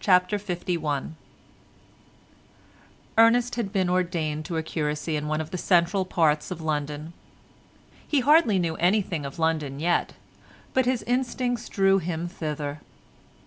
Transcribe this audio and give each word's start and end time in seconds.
CHAPTER 0.00 0.38
LI 0.68 1.02
Ernest 3.16 3.54
had 3.54 3.72
been 3.72 3.88
ordained 3.88 4.44
to 4.44 4.58
a 4.58 4.62
curacy 4.62 5.16
in 5.16 5.28
one 5.28 5.40
of 5.40 5.50
the 5.50 5.56
central 5.56 6.04
parts 6.04 6.50
of 6.50 6.60
London. 6.60 7.14
He 8.06 8.20
hardly 8.20 8.58
knew 8.58 8.76
anything 8.76 9.24
of 9.24 9.38
London 9.38 9.80
yet, 9.80 10.12
but 10.74 10.84
his 10.84 11.02
instincts 11.04 11.70
drew 11.70 11.96
him 12.00 12.28
thither. 12.28 12.82